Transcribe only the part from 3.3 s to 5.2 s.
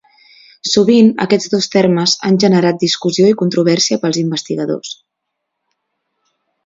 i controvèrsia pels investigadors.